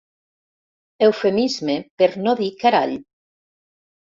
[1.07, 2.97] Eufemisme per no dir carall.